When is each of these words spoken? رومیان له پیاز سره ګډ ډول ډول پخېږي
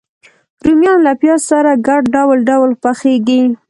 رومیان 0.65 0.99
له 1.05 1.13
پیاز 1.21 1.41
سره 1.51 1.71
ګډ 1.87 2.01
ډول 2.15 2.37
ډول 2.49 2.69
پخېږي 2.83 3.41